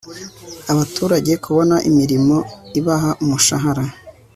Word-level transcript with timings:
abaturage 0.71 1.31
kubona 1.43 1.75
imirimo 1.89 2.37
ibaha 2.79 3.11
umushahara 3.23 3.83